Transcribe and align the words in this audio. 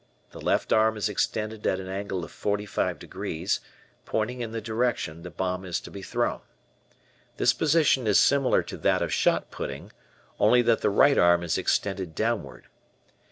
The 0.31 0.41
left 0.41 0.73
arm 0.73 0.97
is 0.97 1.07
extended 1.09 1.67
at 1.67 1.79
an 1.79 1.87
angle 1.87 2.23
of 2.25 2.31
45 2.31 2.97
degrees, 2.97 3.59
pointing 4.03 4.41
in 4.41 4.51
the 4.51 4.59
direction 4.59 5.21
the 5.21 5.29
bomb 5.29 5.63
is 5.63 5.79
to 5.81 5.91
be 5.91 6.01
thrown. 6.01 6.41
This 7.37 7.53
position 7.53 8.07
is 8.07 8.17
similar 8.19 8.63
to 8.63 8.77
that 8.77 9.03
of 9.03 9.13
shot 9.13 9.51
putting, 9.51 9.91
only 10.39 10.63
that 10.63 10.81
the 10.81 10.89
right 10.89 11.19
arm 11.19 11.43
is 11.43 11.55
extended 11.55 12.15
downward. 12.15 12.65